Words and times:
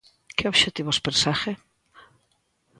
Que 0.35 0.45
obxectivos 0.51 1.03
persegue? 1.05 1.53